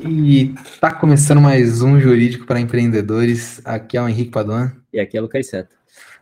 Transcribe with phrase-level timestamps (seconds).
[0.00, 3.60] E tá começando mais um Jurídico para Empreendedores.
[3.64, 4.72] Aqui é o Henrique Paduan.
[4.92, 5.74] E aqui é o Lucas Seta.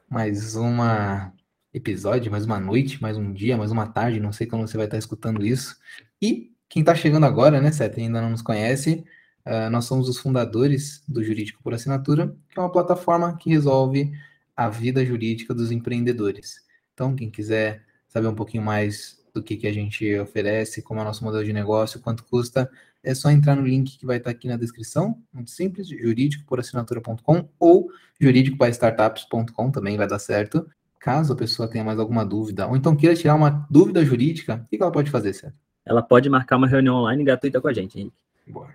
[0.08, 1.32] Mais uma
[1.72, 4.84] episódio, mais uma noite, mais um dia, mais uma tarde, não sei quando você vai
[4.86, 5.76] estar escutando isso.
[6.20, 9.04] E quem está chegando agora, né, Seta, ainda não nos conhece,
[9.46, 14.12] uh, nós somos os fundadores do Jurídico por Assinatura, que é uma plataforma que resolve
[14.54, 16.60] a vida jurídica dos empreendedores.
[16.92, 21.02] Então, quem quiser saber um pouquinho mais do que, que a gente oferece, como é
[21.02, 22.70] o nosso modelo de negócio, quanto custa,
[23.02, 27.90] é só entrar no link que vai estar aqui na descrição, muito simples, jurídicoporassinatura.com ou
[28.20, 30.66] jurídicobyStartups.com também vai dar certo.
[31.00, 34.68] Caso a pessoa tenha mais alguma dúvida, ou então queira tirar uma dúvida jurídica, o
[34.68, 35.56] que ela pode fazer, certo?
[35.84, 38.16] Ela pode marcar uma reunião online gratuita com a gente, Henrique.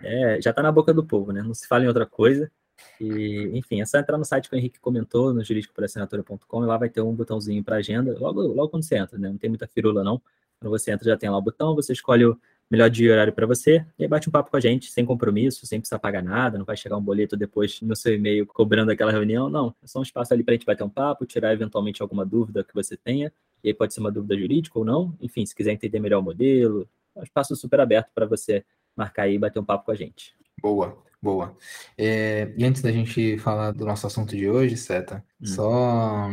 [0.04, 1.42] É, já está na boca do povo, né?
[1.42, 2.52] Não se fala em outra coisa.
[3.00, 6.78] E, enfim, é só entrar no site que o Henrique comentou, no jurídicoporassinatura.com, e lá
[6.78, 9.30] vai ter um botãozinho para agenda, logo, logo quando você entra, né?
[9.30, 10.22] Não tem muita firula, não.
[10.60, 12.38] Quando você entra, já tem lá o botão, você escolhe o
[12.70, 15.06] melhor dia e horário para você, e aí bate um papo com a gente, sem
[15.06, 18.92] compromisso, sem precisar pagar nada, não vai chegar um boleto depois no seu e-mail cobrando
[18.92, 19.74] aquela reunião, não.
[19.82, 22.64] É só um espaço ali para a gente bater um papo, tirar eventualmente alguma dúvida
[22.64, 23.32] que você tenha,
[23.64, 26.24] e aí pode ser uma dúvida jurídica ou não, enfim, se quiser entender melhor o
[26.24, 28.64] modelo, é um espaço super aberto para você
[28.96, 30.36] marcar aí e bater um papo com a gente.
[30.62, 31.56] Boa, boa.
[31.98, 35.46] É, e antes da gente falar do nosso assunto de hoje, Seta, hum.
[35.46, 36.30] só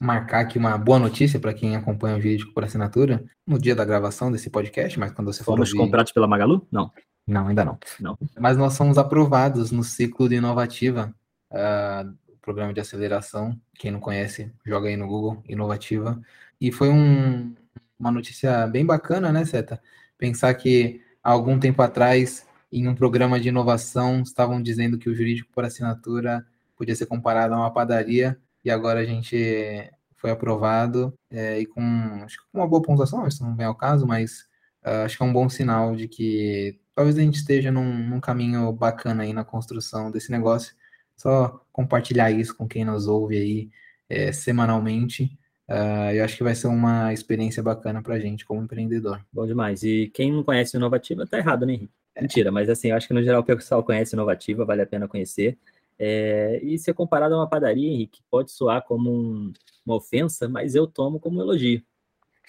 [0.00, 3.84] marcar aqui uma boa notícia para quem acompanha o vídeo por assinatura no dia da
[3.84, 5.84] gravação desse podcast, mas quando você for Fomos ouvir...
[5.84, 6.66] comprados pela Magalu?
[6.70, 6.90] Não.
[7.26, 7.78] Não, ainda não.
[8.00, 8.18] Não.
[8.38, 11.14] Mas nós somos aprovados no ciclo de inovativa,
[11.50, 13.58] uh, programa de aceleração.
[13.78, 16.20] Quem não conhece, joga aí no Google, inovativa.
[16.60, 17.54] E foi um,
[17.98, 19.80] uma notícia bem bacana, né, Seta?
[20.18, 25.14] Pensar que há algum tempo atrás, em um programa de inovação, estavam dizendo que o
[25.14, 31.12] jurídico por assinatura podia ser comparado a uma padaria e agora a gente foi aprovado
[31.30, 31.82] é, e com,
[32.24, 34.46] acho que uma boa pontuação, isso não vem ao caso, mas
[34.84, 38.20] uh, acho que é um bom sinal de que talvez a gente esteja num, num,
[38.20, 40.74] caminho bacana aí na construção desse negócio.
[41.14, 43.70] Só compartilhar isso com quem nos ouve aí
[44.08, 45.24] é, semanalmente.
[45.68, 49.24] Uh, eu acho que vai ser uma experiência bacana para a gente como empreendedor.
[49.32, 49.82] Bom demais.
[49.82, 51.92] E quem não conhece Inovativa tá errado, né, Henrique?
[52.14, 52.22] É.
[52.22, 55.08] Mentira, mas assim, eu acho que no geral o pessoal conhece Inovativa, vale a pena
[55.08, 55.58] conhecer.
[55.98, 59.52] É, e ser comparado a uma padaria, Henrique, pode soar como um,
[59.86, 61.82] uma ofensa, mas eu tomo como um elogio,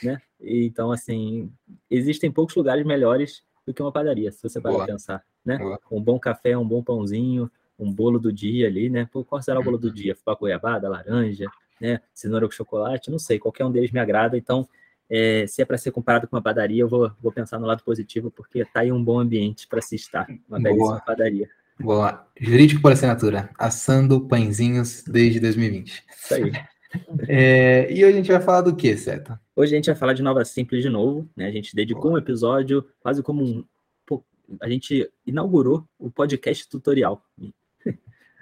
[0.03, 0.21] né?
[0.39, 1.51] Então, assim,
[1.89, 5.57] existem poucos lugares melhores do que uma padaria, se você parar pensar, né?
[5.57, 5.79] Boa.
[5.91, 9.07] Um bom café, um bom pãozinho, um bolo do dia ali, né?
[9.11, 10.15] Pô, qual será o bolo do dia?
[10.15, 11.47] Fubá goiabada, laranja,
[11.79, 12.01] né?
[12.13, 14.67] Cenoura com chocolate, não sei, qualquer um deles me agrada, então...
[15.07, 17.83] É, se é para ser comparado com uma padaria, eu vou, vou pensar no lado
[17.83, 21.47] positivo, porque tá aí um bom ambiente para se estar, uma belíssima padaria.
[21.79, 22.25] Boa.
[22.39, 23.49] Jurídico por assinatura.
[23.57, 26.03] Assando pãezinhos desde 2020.
[26.23, 26.51] Isso aí.
[27.27, 29.37] É, e hoje a gente vai falar do que, Seta?
[29.53, 31.29] Hoje a gente vai falar de Nova Simples de novo.
[31.35, 31.47] Né?
[31.47, 33.65] A gente dedicou um episódio quase como um.
[34.61, 37.21] A gente inaugurou o podcast tutorial.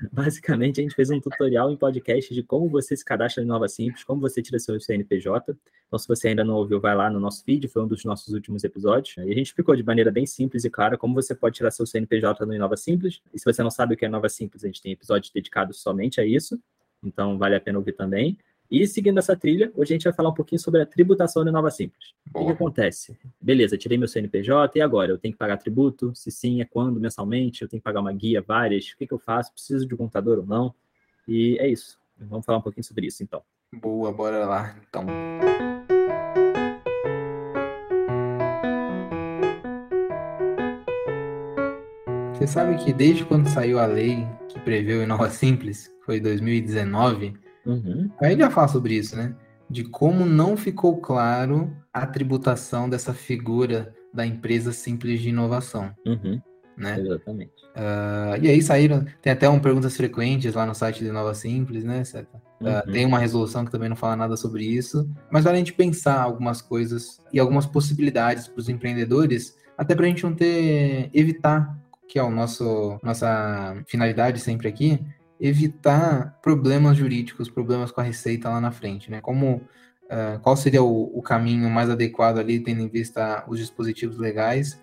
[0.12, 3.68] Basicamente, a gente fez um tutorial em podcast de como você se cadastra em Nova
[3.68, 5.56] Simples, como você tira seu CNPJ.
[5.88, 8.34] Então, se você ainda não ouviu, vai lá no nosso feed, foi um dos nossos
[8.34, 9.16] últimos episódios.
[9.18, 11.86] E a gente explicou de maneira bem simples e clara como você pode tirar seu
[11.86, 13.22] CNPJ no Inova Simples.
[13.34, 15.80] E se você não sabe o que é Nova Simples, a gente tem episódios dedicados
[15.82, 16.60] somente a isso.
[17.04, 18.38] Então, vale a pena ouvir também.
[18.74, 21.52] E seguindo essa trilha, hoje a gente vai falar um pouquinho sobre a tributação da
[21.52, 22.16] Nova Simples.
[22.34, 23.16] O que, acontece?
[23.40, 25.12] Beleza, tirei meu CNPJ e agora?
[25.12, 26.12] Eu tenho que pagar tributo?
[26.16, 27.00] Se sim, é quando?
[27.00, 27.62] Mensalmente?
[27.62, 28.90] Eu tenho que pagar uma guia, várias?
[28.90, 29.54] O que, que eu faço?
[29.54, 30.74] Preciso de um contador ou não?
[31.28, 32.00] E é isso.
[32.18, 33.44] Vamos falar um pouquinho sobre isso, então.
[33.72, 35.06] Boa, bora lá, então.
[42.34, 47.44] Você sabe que desde quando saiu a lei que prevê o Nova Simples, foi 2019,
[47.66, 48.10] Uhum.
[48.22, 49.36] Aí já fala sobre isso, né?
[49.70, 55.92] De como não ficou claro a tributação dessa figura da empresa simples de inovação.
[56.06, 56.42] Uhum.
[56.78, 57.00] Né?
[57.00, 57.52] Exatamente.
[57.76, 61.84] Uh, e aí saíram, tem até um perguntas frequentes lá no site de Nova Simples,
[61.84, 62.04] né?
[62.14, 62.94] Uh, uhum.
[62.94, 66.22] Tem uma resolução que também não fala nada sobre isso, mas vale a gente pensar
[66.22, 71.78] algumas coisas e algumas possibilidades para os empreendedores, até para a gente não ter, evitar,
[72.08, 75.00] que é o nosso nossa finalidade sempre aqui,
[75.44, 79.20] evitar problemas jurídicos, problemas com a receita lá na frente, né?
[79.20, 79.58] Como
[80.06, 84.82] uh, qual seria o, o, caminho mais adequado ali, tendo em vista os dispositivos legais,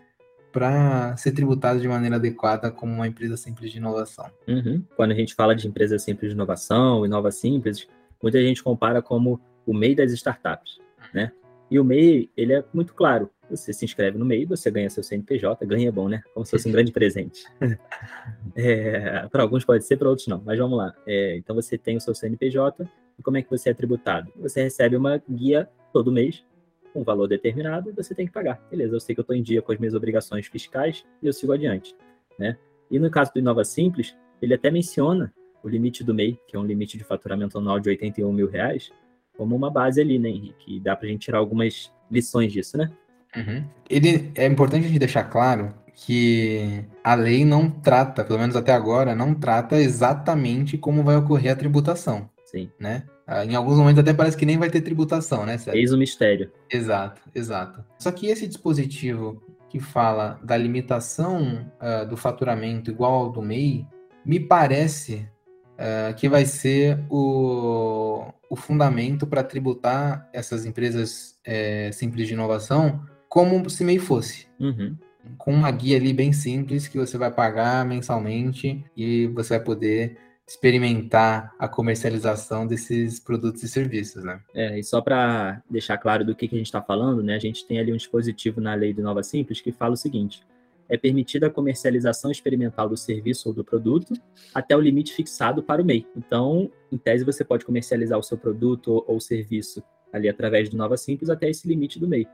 [0.52, 4.30] para ser tributado de maneira adequada como uma empresa simples de inovação.
[4.46, 4.84] Uhum.
[4.96, 7.88] Quando a gente fala de empresa simples de inovação, inova simples,
[8.22, 10.78] muita gente compara como o MEI das startups,
[11.14, 11.32] né?
[11.70, 13.30] E o MEI, ele é muito claro.
[13.50, 16.22] Você se inscreve no MEI, você ganha seu CNPJ, ganha é bom, né?
[16.32, 17.44] Como se fosse um grande presente.
[18.54, 20.42] é, para alguns pode ser, para outros não.
[20.44, 20.94] Mas vamos lá.
[21.06, 22.88] É, então você tem o seu CNPJ
[23.18, 24.32] e como é que você é tributado?
[24.36, 26.44] Você recebe uma guia todo mês
[26.92, 28.60] com um valor determinado e você tem que pagar.
[28.70, 31.32] Beleza, eu sei que eu estou em dia com as minhas obrigações fiscais e eu
[31.32, 31.94] sigo adiante.
[32.38, 32.56] né?
[32.90, 35.32] E no caso do Inova Simples, ele até menciona
[35.62, 38.90] o limite do MEI, que é um limite de faturamento anual de 81 mil reais,
[39.36, 40.76] como uma base ali, né, Henrique?
[40.76, 42.90] E dá para a gente tirar algumas lições disso, né?
[43.36, 43.64] Uhum.
[43.88, 48.72] Ele, é importante a gente deixar claro que a lei não trata, pelo menos até
[48.72, 52.28] agora, não trata exatamente como vai ocorrer a tributação.
[52.46, 52.70] Sim.
[52.80, 53.04] Né?
[53.26, 55.56] Ah, em alguns momentos até parece que nem vai ter tributação, né?
[55.58, 55.80] Sérgio?
[55.80, 56.50] Eis o mistério.
[56.70, 57.84] Exato, exato.
[57.98, 63.86] Só que esse dispositivo que fala da limitação uh, do faturamento igual ao do MEI,
[64.24, 65.28] me parece
[65.74, 73.06] uh, que vai ser o, o fundamento para tributar essas empresas é, simples de inovação
[73.30, 74.48] como se MEI fosse.
[74.58, 74.96] Uhum.
[75.38, 80.18] Com uma guia ali bem simples que você vai pagar mensalmente e você vai poder
[80.46, 84.40] experimentar a comercialização desses produtos e serviços, né?
[84.52, 87.36] É, e só para deixar claro do que, que a gente está falando, né?
[87.36, 90.42] A gente tem ali um dispositivo na lei do Nova Simples que fala o seguinte:
[90.88, 94.12] é permitida a comercialização experimental do serviço ou do produto
[94.52, 96.04] até o limite fixado para o MEI.
[96.16, 99.80] Então, em tese, você pode comercializar o seu produto ou serviço
[100.12, 102.26] ali através do Nova Simples até esse limite do MEI.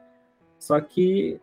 [0.58, 1.40] Só que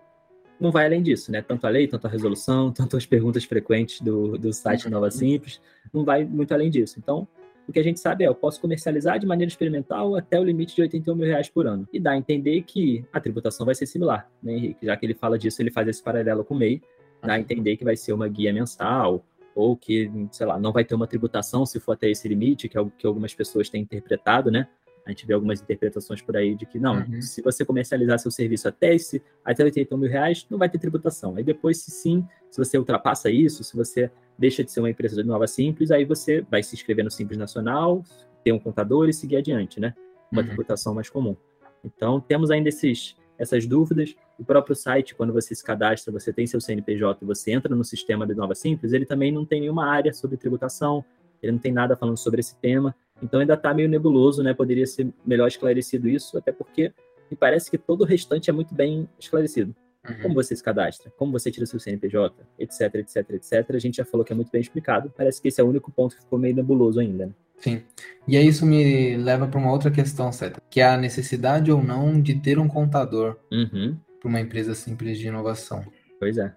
[0.60, 1.42] não vai além disso, né?
[1.42, 5.62] Tanto a lei, tanto a resolução, tanto as perguntas frequentes do, do site Nova Simples,
[5.94, 7.00] não vai muito além disso.
[7.00, 7.28] Então,
[7.68, 10.76] o que a gente sabe é, eu posso comercializar de maneira experimental até o limite
[10.76, 11.88] de 81 mil reais por ano.
[11.94, 14.86] E dá a entender que a tributação vai ser similar, né, Henrique?
[14.86, 16.82] Já que ele fala disso, ele faz esse paralelo com o MEI,
[17.22, 19.24] dá a entender que vai ser uma guia mensal,
[19.56, 22.78] ou que, sei lá, não vai ter uma tributação se for até esse limite, que
[22.78, 24.68] é o que algumas pessoas têm interpretado, né?
[25.06, 27.22] A gente vê algumas interpretações por aí de que não, uhum.
[27.22, 31.36] se você comercializar seu serviço até esse, até 81 mil reais, não vai ter tributação.
[31.36, 35.22] Aí depois, se sim, se você ultrapassa isso, se você deixa de ser uma empresa
[35.22, 38.04] de nova simples, aí você vai se inscrever no Simples Nacional,
[38.44, 39.94] ter um contador e seguir adiante, né?
[40.32, 40.48] Uma uhum.
[40.48, 41.36] tributação mais comum.
[41.84, 44.16] Então, temos ainda esses, essas dúvidas.
[44.40, 47.84] O próprio site, quando você se cadastra, você tem seu CNPJ e você entra no
[47.84, 51.04] sistema de Nova Simples, ele também não tem nenhuma área sobre tributação,
[51.42, 52.96] ele não tem nada falando sobre esse tema.
[53.24, 54.54] Então ainda está meio nebuloso, né?
[54.54, 56.92] Poderia ser melhor esclarecido isso, até porque
[57.32, 59.74] me parece que todo o restante é muito bem esclarecido.
[60.08, 60.22] Uhum.
[60.22, 63.66] Como você se cadastra, como você tira seu CNPJ, etc, etc, etc.
[63.70, 65.12] A gente já falou que é muito bem explicado.
[65.16, 67.28] Parece que esse é o único ponto que ficou meio nebuloso ainda.
[67.28, 67.32] Né?
[67.56, 67.82] Sim.
[68.28, 70.62] E aí isso me leva para uma outra questão, certo?
[70.70, 73.96] Que é a necessidade ou não de ter um contador uhum.
[74.20, 75.86] para uma empresa simples de inovação.
[76.20, 76.54] Pois é.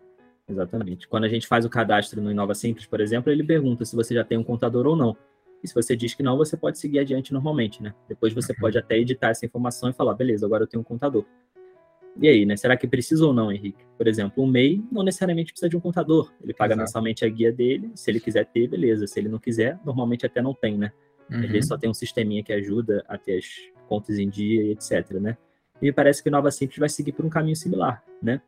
[0.49, 1.07] Exatamente.
[1.09, 4.15] Quando a gente faz o cadastro no Inova Simples, por exemplo, ele pergunta se você
[4.15, 5.17] já tem um contador ou não.
[5.67, 7.93] E se você diz que não, você pode seguir adiante normalmente, né?
[8.09, 8.59] Depois você uhum.
[8.61, 11.25] pode até editar essa informação e falar, beleza, agora eu tenho um contador.
[12.19, 12.57] E aí, né?
[12.57, 13.85] Será que precisa ou não, Henrique?
[13.99, 16.33] Por exemplo, um MEI não necessariamente precisa de um contador.
[16.41, 16.87] Ele paga Exato.
[16.87, 17.91] mensalmente a guia dele.
[17.97, 19.09] Se ele quiser ter, beleza.
[19.09, 20.93] Se ele não quiser, normalmente até não tem, né?
[21.29, 21.43] Uhum.
[21.43, 23.47] Ele só tem um sisteminha que ajuda a ter as
[23.89, 25.37] contas em dia e etc, né?
[25.83, 28.41] E parece que Nova Simples vai seguir por um caminho similar, né?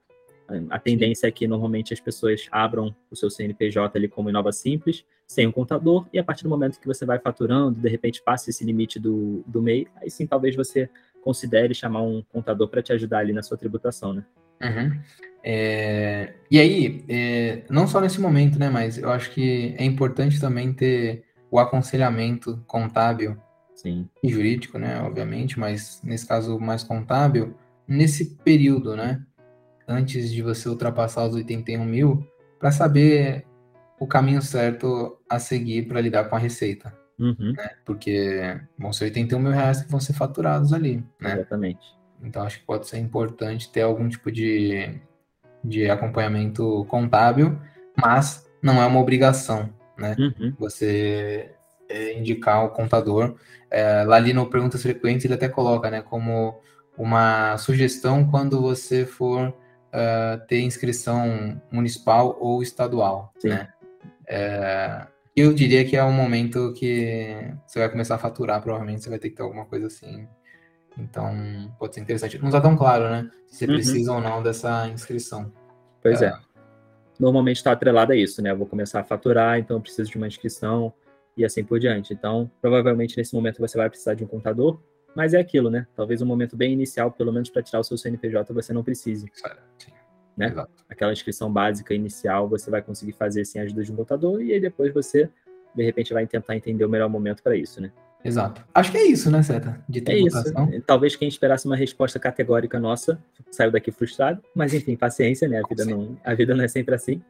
[0.70, 5.04] A tendência é que normalmente as pessoas abram o seu CNPJ ali como Inova Simples,
[5.26, 8.48] sem um contador, e a partir do momento que você vai faturando, de repente passa
[8.48, 10.88] esse limite do, do MEI, aí sim talvez você
[11.22, 14.24] considere chamar um contador para te ajudar ali na sua tributação, né?
[14.62, 14.98] Uhum.
[15.44, 16.32] É...
[16.50, 17.64] E aí, é...
[17.68, 22.62] não só nesse momento, né, mas eu acho que é importante também ter o aconselhamento
[22.66, 23.36] contábil
[23.74, 24.08] sim.
[24.22, 27.54] e jurídico, né, obviamente, mas nesse caso mais contábil,
[27.86, 29.22] nesse período, né?
[29.88, 32.26] Antes de você ultrapassar os 81 mil,
[32.58, 33.46] para saber
[33.98, 36.96] o caminho certo a seguir para lidar com a receita.
[37.18, 37.52] Uhum.
[37.56, 37.70] Né?
[37.84, 41.04] Porque vão ser 81 mil reais que vão ser faturados ali.
[41.20, 41.34] Né?
[41.34, 41.98] Exatamente.
[42.22, 45.00] Então acho que pode ser importante ter algum tipo de,
[45.64, 47.58] de acompanhamento contábil,
[47.96, 50.16] mas não é uma obrigação, né?
[50.18, 50.54] Uhum.
[50.58, 51.54] Você
[51.88, 53.36] é, indicar o contador.
[53.70, 56.60] É, lá ali no Perguntas Frequentes ele até coloca, né, como
[56.96, 59.54] uma sugestão quando você for
[59.88, 63.48] uh, ter inscrição municipal ou estadual, Sim.
[63.48, 63.68] né?
[64.26, 69.08] É, eu diria que é um momento que você vai começar a faturar, provavelmente você
[69.08, 70.26] vai ter que ter alguma coisa assim.
[70.98, 72.38] Então, pode ser interessante.
[72.38, 73.30] Não está tão claro, né?
[73.46, 73.74] Se você uhum.
[73.74, 75.52] precisa ou não dessa inscrição.
[76.02, 76.26] Pois é.
[76.26, 76.38] é.
[77.18, 78.50] Normalmente está atrelado a isso, né?
[78.50, 80.92] Eu vou começar a faturar, então eu preciso de uma inscrição
[81.36, 82.12] e assim por diante.
[82.12, 84.80] Então, provavelmente nesse momento você vai precisar de um contador,
[85.18, 85.84] mas é aquilo, né?
[85.96, 89.26] Talvez um momento bem inicial, pelo menos para tirar o seu CNPJ, você não precise.
[89.76, 89.90] Sim.
[90.36, 90.54] Né?
[90.88, 94.52] Aquela inscrição básica inicial você vai conseguir fazer sem a ajuda de um contador e
[94.52, 95.28] aí depois você,
[95.74, 97.90] de repente, vai tentar entender o melhor momento para isso, né?
[98.24, 98.64] Exato.
[98.72, 99.84] Acho que é isso, né, Seta?
[99.88, 100.40] De é isso.
[100.86, 103.20] Talvez quem esperasse uma resposta categórica nossa
[103.50, 105.60] saiu daqui frustrado, mas enfim, paciência, né?
[105.64, 107.20] A vida, não, a vida não é sempre assim.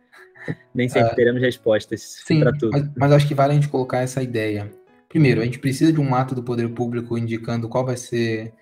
[0.75, 2.73] Nem sempre é, teremos respostas para tudo.
[2.73, 4.71] Mas, mas acho que vale a gente colocar essa ideia
[5.09, 8.53] Primeiro, a gente precisa de um ato do poder público indicando qual vai ser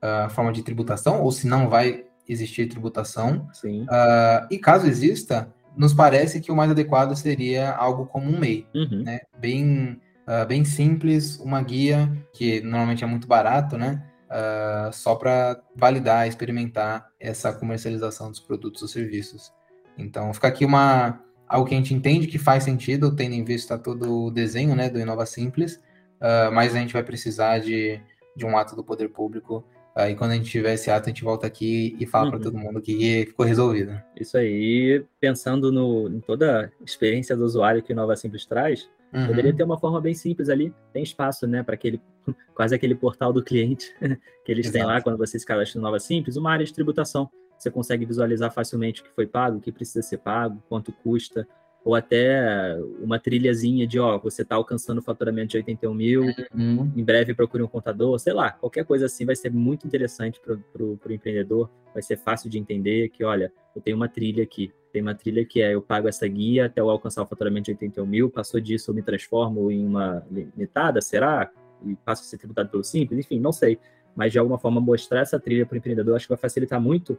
[0.00, 3.48] a forma de tributação, ou se não vai existir tributação.
[3.52, 3.82] Sim.
[3.82, 8.66] Uh, e caso exista, nos parece que o mais adequado seria algo como um MEI,
[8.74, 9.02] Uhum.
[9.04, 9.20] né?
[9.38, 14.02] Bem, uh, bem simples, uma guia que normalmente é muito barato, né?
[14.30, 19.52] Uh, só para validar, experimentar essa comercialização dos produtos ou serviços.
[19.98, 23.76] Então, fica aqui uma algo que a gente entende que faz sentido, tendo em vista
[23.76, 25.80] todo o desenho né, do Inova Simples,
[26.20, 28.00] uh, mas a gente vai precisar de,
[28.36, 29.64] de um ato do poder público.
[29.96, 32.30] Uh, e quando a gente tiver esse ato, a gente volta aqui e fala uhum.
[32.30, 34.00] para todo mundo que ficou resolvido.
[34.18, 38.88] Isso aí, pensando no, em toda a experiência do usuário que o Inova Simples traz,
[39.12, 39.26] Uhum.
[39.26, 42.00] Poderia ter uma forma bem simples ali, tem espaço, né, para aquele
[42.54, 43.94] quase aquele portal do cliente
[44.44, 44.78] que eles Exato.
[44.78, 48.06] têm lá quando você se cadastra no Nova Simples, uma área de tributação você consegue
[48.06, 51.46] visualizar facilmente o que foi pago, o que precisa ser pago, quanto custa,
[51.84, 56.92] ou até uma trilhazinha de, ó, você está alcançando o faturamento de 81 mil, uhum.
[56.94, 60.82] em breve procure um contador, sei lá, qualquer coisa assim vai ser muito interessante para
[60.82, 65.00] o empreendedor, vai ser fácil de entender que, olha, eu tenho uma trilha aqui, tem
[65.00, 68.06] uma trilha que é eu pago essa guia até eu alcançar o faturamento de 81
[68.06, 71.50] mil, passou disso eu me transformo em uma limitada, será?
[71.84, 73.20] E passo a ser tributado pelo Simples?
[73.20, 73.78] Enfim, não sei.
[74.14, 77.18] Mas de alguma forma mostrar essa trilha para o empreendedor acho que vai facilitar muito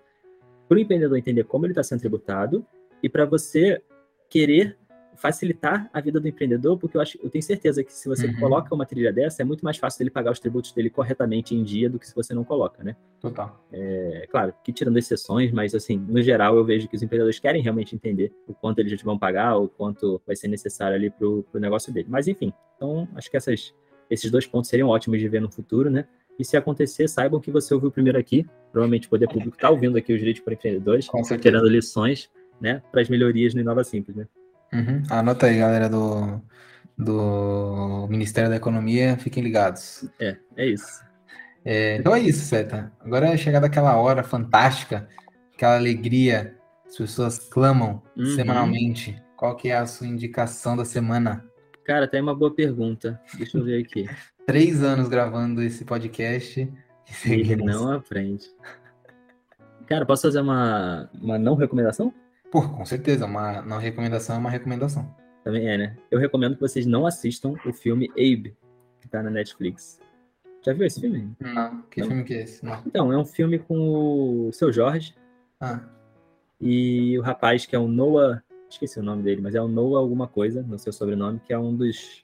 [0.67, 2.65] para o empreendedor entender como ele está sendo tributado
[3.01, 3.81] e para você
[4.31, 4.77] querer
[5.17, 8.39] facilitar a vida do empreendedor, porque eu, acho, eu tenho certeza que se você uhum.
[8.39, 11.63] coloca uma trilha dessa, é muito mais fácil dele pagar os tributos dele corretamente em
[11.63, 12.95] dia do que se você não coloca, né?
[13.19, 13.63] Total.
[13.71, 17.61] É, claro, que tirando exceções, mas assim, no geral eu vejo que os empreendedores querem
[17.61, 21.45] realmente entender o quanto eles vão pagar, o quanto vai ser necessário ali para o
[21.59, 22.07] negócio dele.
[22.09, 23.75] Mas enfim, então acho que essas,
[24.09, 26.07] esses dois pontos seriam ótimos de ver no futuro, né?
[26.39, 28.43] E se acontecer, saibam que você ouviu primeiro aqui.
[28.71, 31.07] Provavelmente o poder público está ouvindo aqui os direitos para empreendedores,
[31.39, 34.15] tirando lições né, para as melhorias no Inova Simples.
[34.15, 34.27] Né?
[34.73, 35.03] Uhum.
[35.09, 36.41] Anota aí, galera do,
[36.97, 40.07] do Ministério da Economia, fiquem ligados.
[40.19, 41.03] É, é isso.
[41.65, 42.91] É, então é isso, Seta.
[42.99, 45.07] Agora é chegada aquela hora fantástica,
[45.53, 46.55] aquela alegria,
[46.87, 48.25] as pessoas clamam uhum.
[48.35, 49.21] semanalmente.
[49.35, 51.43] Qual que é a sua indicação da semana?
[51.83, 53.19] Cara, tem uma boa pergunta.
[53.37, 54.07] Deixa eu ver aqui.
[54.45, 56.61] Três anos gravando esse podcast.
[57.25, 58.45] E ele não aprende.
[59.87, 62.13] Cara, posso fazer uma, uma não recomendação?
[62.51, 63.25] Pô, com certeza.
[63.25, 65.15] Uma não recomendação é uma recomendação.
[65.43, 65.97] Também é, né?
[66.11, 68.55] Eu recomendo que vocês não assistam o filme Abe,
[68.99, 69.99] que tá na Netflix.
[70.63, 71.31] Já viu esse filme?
[71.39, 71.81] Não.
[71.83, 72.07] Que não?
[72.07, 72.63] filme que é esse?
[72.63, 72.83] Não.
[72.85, 75.15] Então, é um filme com o seu Jorge.
[75.59, 75.79] Ah.
[76.59, 79.99] E o rapaz que é o Noah esqueci o nome dele, mas é o Noah
[79.99, 82.23] alguma coisa, no seu sobrenome, que é um dos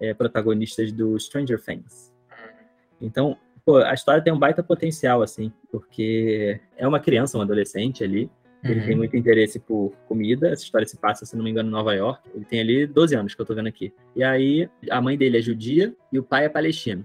[0.00, 2.12] é, protagonistas do Stranger Things.
[3.00, 8.02] Então, pô, a história tem um baita potencial, assim, porque é uma criança, um adolescente
[8.02, 8.30] ali,
[8.64, 8.86] ele uhum.
[8.86, 10.48] tem muito interesse por comida.
[10.48, 12.28] Essa história se passa, se não me engano, em Nova York.
[12.34, 13.92] Ele tem ali 12 anos, que eu tô vendo aqui.
[14.16, 17.04] E aí, a mãe dele é judia e o pai é palestino.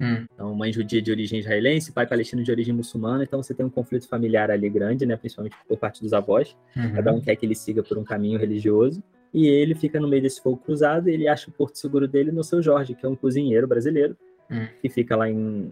[0.00, 0.26] Hum.
[0.32, 3.24] Então, mãe judia de origem israelense, pai palestino de origem muçulmana.
[3.24, 5.16] Então, você tem um conflito familiar ali grande, né?
[5.16, 6.56] Principalmente por parte dos avós.
[6.76, 6.92] Uhum.
[6.92, 9.02] Cada um quer que ele siga por um caminho religioso.
[9.32, 12.32] E ele fica no meio desse fogo cruzado e ele acha o porto seguro dele
[12.32, 14.16] no seu Jorge, que é um cozinheiro brasileiro,
[14.50, 14.66] hum.
[14.80, 15.70] que fica lá em,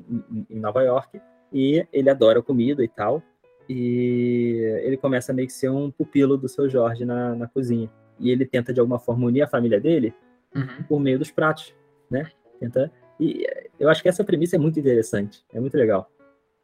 [0.50, 1.21] em, Nova York.
[1.52, 3.23] E ele adora comida e tal.
[3.69, 7.91] E ele começa a meio que ser um pupilo do seu Jorge na, na cozinha.
[8.19, 10.15] E ele tenta, de alguma forma, unir a família dele
[10.55, 10.85] uhum.
[10.89, 11.75] por meio dos pratos,
[12.11, 12.31] né?
[12.61, 13.47] Tenta e
[13.79, 16.11] eu acho que essa premissa é muito interessante, é muito legal.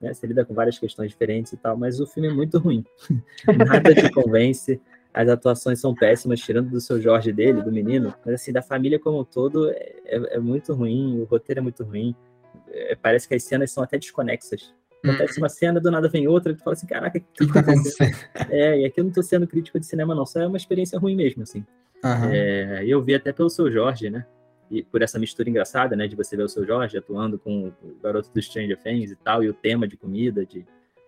[0.01, 0.13] Né?
[0.13, 2.85] Você lida com várias questões diferentes e tal, mas o filme é muito ruim.
[3.47, 4.81] Nada te convence,
[5.13, 8.99] as atuações são péssimas, tirando do seu Jorge dele, do menino, mas assim, da família
[8.99, 12.15] como um todo é, é, é muito ruim, o roteiro é muito ruim.
[12.69, 14.75] É, parece que as cenas são até desconexas.
[15.05, 17.53] Acontece uma cena, do nada vem outra, e tu fala assim, caraca, o que, que
[17.53, 18.17] tá acontecendo?
[18.51, 20.99] É, e aqui eu não tô sendo crítico de cinema, não, só é uma experiência
[20.99, 21.65] ruim mesmo, assim.
[22.05, 22.31] Uhum.
[22.31, 24.27] É, eu vi até pelo seu Jorge, né?
[24.73, 27.95] e por essa mistura engraçada, né, de você ver o seu Jorge atuando com o
[28.03, 30.65] garoto do Stranger Things e tal, e o tema de comida, de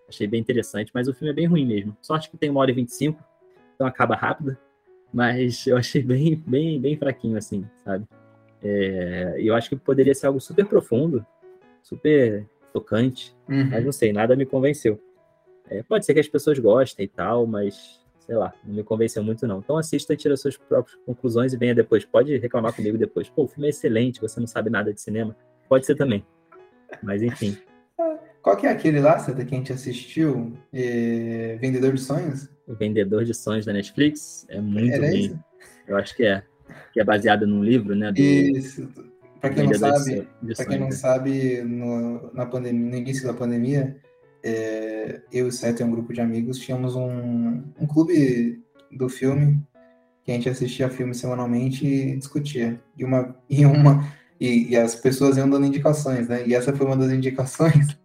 [0.06, 1.96] achei bem interessante, mas o filme é bem ruim mesmo.
[2.02, 3.18] Sorte que tem uma hora e 25,
[3.74, 4.54] então acaba rápido,
[5.10, 8.04] mas eu achei bem, bem, bem fraquinho, assim, sabe?
[8.62, 11.24] É, eu acho que poderia ser algo super profundo,
[11.82, 13.70] super tocante, uhum.
[13.70, 15.00] mas não sei, nada me convenceu.
[15.70, 19.22] É, pode ser que as pessoas gostem e tal, mas sei lá, não me convenceu
[19.22, 19.60] muito não.
[19.60, 22.04] Então assista e tira suas próprias conclusões e venha depois.
[22.04, 23.28] Pode reclamar comigo depois.
[23.28, 25.36] Pô, o filme é excelente, você não sabe nada de cinema.
[25.68, 26.26] Pode ser também.
[27.02, 27.56] Mas enfim.
[28.42, 30.52] Qual que é aquele lá, Santa, que a gente assistiu?
[30.72, 31.56] É...
[31.60, 32.50] Vendedor de Sonhos?
[32.66, 34.44] O Vendedor de Sonhos da Netflix?
[34.50, 35.26] É muito Era bem.
[35.26, 35.44] Isso?
[35.86, 36.42] Eu acho que é.
[36.92, 38.12] Que é baseado num livro, né?
[38.12, 38.20] Do...
[38.20, 38.88] Isso.
[39.44, 40.92] Para quem não sabe, para quem não né?
[40.92, 43.94] sabe, no, na pandemia, no início da pandemia,
[44.42, 49.06] é, eu e o Seth e um grupo de amigos tínhamos um, um clube do
[49.08, 49.62] filme
[50.24, 52.80] que a gente assistia filme semanalmente e discutia.
[52.96, 54.10] E uma e uma
[54.40, 56.46] e, e, as pessoas iam dando indicações, né?
[56.46, 57.98] E essa foi uma das indicações.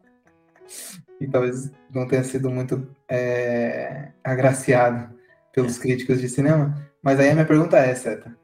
[1.21, 5.13] e talvez não tenha sido muito é, agraciado
[5.53, 6.75] pelos críticos de cinema.
[7.01, 8.37] Mas aí a minha pergunta é, Seta,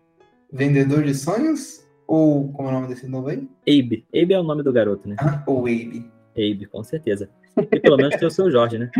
[0.49, 3.47] vendedor de sonhos ou como é o nome desse novo aí?
[3.67, 4.05] Abe.
[4.13, 5.15] Abe é o nome do garoto, né?
[5.19, 6.09] Ah, ou Abe?
[6.37, 7.29] Abe, com certeza.
[7.71, 8.91] E pelo menos tem o seu Jorge, né?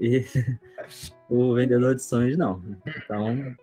[0.00, 0.24] E
[1.30, 2.60] o vendedor de sonhos, não.
[2.86, 3.54] Então,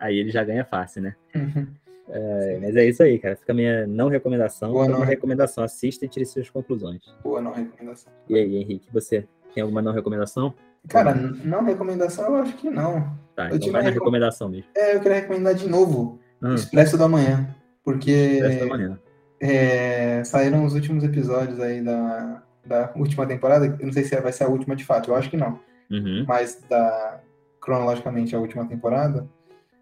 [0.00, 1.14] aí ele já ganha fácil, né?
[1.34, 1.66] Uhum.
[2.08, 3.36] É, mas é isso aí, cara.
[3.36, 4.72] Fica a minha não recomendação.
[4.72, 5.62] Boa não recomendação.
[5.64, 7.02] Assista e tire suas conclusões.
[7.22, 8.12] Boa não recomendação.
[8.28, 10.52] E aí, Henrique, você tem alguma não recomendação?
[10.88, 13.16] Cara, não recomendação, eu acho que não.
[13.36, 14.66] Tá, Eu então vai na recom- recomendação mesmo.
[14.76, 18.98] É, eu queria recomendar de novo Hum, Expresso da Manhã, porque desta manhã.
[19.40, 23.66] é, saíram os últimos episódios aí da, da última temporada.
[23.66, 25.60] Eu não sei se vai ser a última de fato, eu acho que não.
[25.90, 26.24] Uhum.
[26.26, 27.20] Mas da
[27.60, 29.26] cronologicamente a última temporada.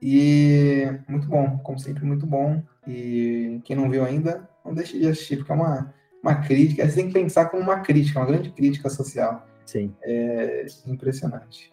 [0.02, 2.62] E muito bom, como sempre, muito bom.
[2.86, 6.86] E quem não viu ainda, não deixe de assistir, porque é uma, uma crítica.
[6.86, 9.46] Você tem que pensar como uma crítica, uma grande crítica social.
[9.66, 9.94] Sim.
[10.02, 11.72] É impressionante.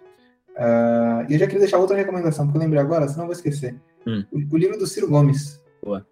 [0.57, 3.35] Ah, e eu já queria deixar outra recomendação, porque eu lembrei agora, senão eu vou
[3.35, 3.75] esquecer.
[4.07, 4.23] Hum.
[4.31, 5.61] O, o livro do Ciro Gomes.
[5.83, 6.05] Boa.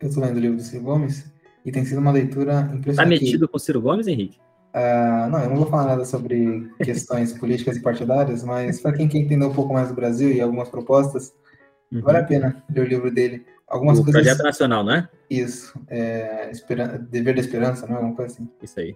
[0.00, 1.24] Eu tô lendo o livro do Ciro Gomes
[1.64, 3.24] e tem sido uma leitura Tá impressionante.
[3.24, 4.38] metido com o Ciro Gomes, Henrique?
[4.72, 9.08] Ah, não, eu não vou falar nada sobre questões políticas e partidárias, mas para quem
[9.08, 11.32] quer entender um pouco mais do Brasil e algumas propostas,
[11.90, 12.02] Uhum.
[12.02, 13.46] vale a pena ler o livro dele.
[13.66, 14.20] Algumas O coisas.
[14.22, 15.08] projeto nacional, não é?
[15.30, 15.72] Isso.
[15.88, 17.96] É, Esperan- Dever da Esperança, não é?
[17.96, 18.46] Alguma coisa assim.
[18.62, 18.94] Isso aí.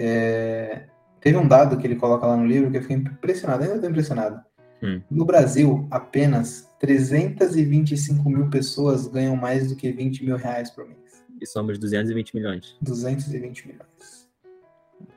[0.00, 0.84] É,
[1.20, 3.90] Teve um dado que ele coloca lá no livro que eu fiquei impressionado, ainda estou
[3.90, 4.40] impressionado.
[4.82, 5.00] Hum.
[5.10, 11.24] No Brasil, apenas 325 mil pessoas ganham mais do que 20 mil reais por mês.
[11.40, 12.76] E somos 220 milhões.
[12.82, 14.28] 220 milhões.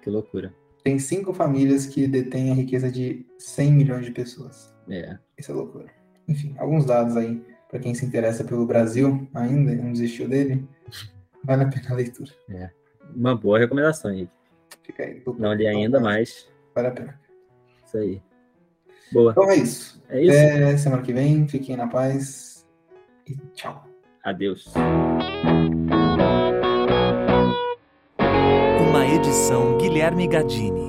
[0.01, 0.53] Que loucura.
[0.84, 4.72] Tem cinco famílias que detêm a riqueza de 100 milhões de pessoas.
[4.88, 5.17] É.
[5.36, 5.88] Isso é loucura.
[6.27, 10.67] Enfim, alguns dados aí para quem se interessa pelo Brasil ainda não desistiu dele.
[11.43, 12.31] Vale a pena a leitura.
[13.15, 14.31] Uma boa recomendação, Henrique.
[14.84, 15.24] Fica aí.
[15.39, 17.19] Não li ainda, mas Vale a pena.
[17.86, 18.22] isso aí.
[19.12, 19.31] Boa.
[19.31, 20.01] Então é isso.
[20.09, 20.38] É isso.
[20.38, 21.47] Até semana que vem.
[21.47, 22.65] Fiquem na paz.
[23.27, 23.85] E tchau.
[24.24, 24.74] Adeus.
[28.89, 30.84] Uma edição Guilherme Gadini.